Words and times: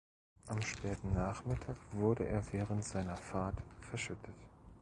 Am 0.47 0.59
späten 0.63 1.13
Nachmittag 1.13 1.75
wurde 1.91 2.25
er 2.27 2.41
während 2.51 2.83
seiner 2.83 3.17
Fahrt 3.17 3.61
verschüttet. 3.81 4.33